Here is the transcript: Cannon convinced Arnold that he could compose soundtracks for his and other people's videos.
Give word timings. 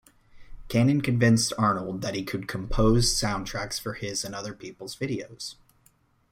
Cannon 0.67 1.01
convinced 1.01 1.53
Arnold 1.59 2.01
that 2.01 2.15
he 2.15 2.23
could 2.23 2.47
compose 2.47 3.13
soundtracks 3.13 3.79
for 3.79 3.93
his 3.93 4.25
and 4.25 4.33
other 4.33 4.55
people's 4.55 4.95
videos. 4.95 5.57